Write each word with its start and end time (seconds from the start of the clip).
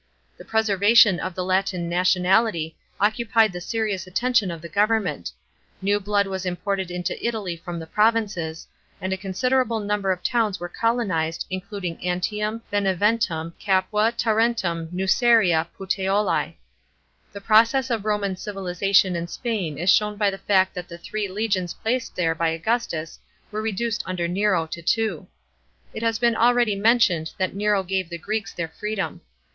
The 0.39 0.45
preservation 0.45 1.19
of 1.19 1.35
the 1.35 1.45
Latin 1.45 1.87
nationality 1.87 2.75
occupied 2.99 3.53
the 3.53 3.61
serious 3.61 4.07
attention 4.07 4.49
of 4.49 4.59
the 4.59 4.67
government; 4.67 5.31
new 5.79 5.99
blood 5.99 6.25
was 6.25 6.43
imported 6.43 6.89
into 6.89 7.23
Italy 7.23 7.55
from 7.55 7.77
the 7.77 7.85
provinces; 7.85 8.65
and 8.99 9.13
a 9.13 9.15
considerable 9.15 9.79
number 9.79 10.11
of 10.11 10.23
towns 10.23 10.59
were 10.59 10.67
colonised, 10.67 11.45
including 11.51 12.03
Antium, 12.03 12.63
Beneventum, 12.73 13.53
Capua, 13.63 14.11
Tarentum, 14.13 14.89
Nuceria, 14.91 15.67
Puteoli. 15.77 16.55
The 17.31 17.41
progress 17.41 17.91
of 17.91 18.03
Roman 18.03 18.35
civilisation 18.35 19.15
in 19.15 19.27
Spain 19.27 19.77
is 19.77 19.91
shown 19.91 20.15
by 20.17 20.31
the 20.31 20.39
fact 20.39 20.73
that 20.73 20.87
the 20.87 20.97
three 20.97 21.27
legions 21.27 21.75
placed 21.75 22.15
there 22.15 22.33
by 22.33 22.49
Augustus 22.49 23.19
were 23.51 23.61
reduced 23.61 24.01
under 24.07 24.27
Nero 24.27 24.65
to 24.65 24.81
two. 24.81 25.27
It 25.93 26.01
has 26.01 26.17
been 26.17 26.35
already 26.35 26.73
mentioned 26.75 27.33
that 27.37 27.53
Nero 27.53 27.83
gave 27.83 28.09
the 28.09 28.17
Greeks 28.17 28.51
their 28.51 28.69
freedom. 28.69 29.21